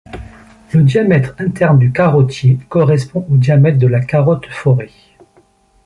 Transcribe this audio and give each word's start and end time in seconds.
Le 0.73 0.81
diamètre 0.81 1.35
interne 1.37 1.77
du 1.77 1.91
carottier 1.91 2.57
correspond 2.69 3.23
au 3.29 3.37
diamètre 3.37 3.77
de 3.77 3.85
la 3.85 3.99
carotte 3.99 4.47
forée. 4.47 4.89